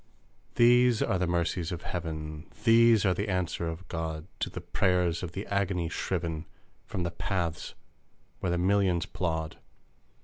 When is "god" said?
3.87-4.25